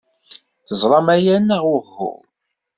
Teẓram 0.67 1.07
aya, 1.15 1.35
neɣ 1.39 1.63
uhu? 1.75 2.11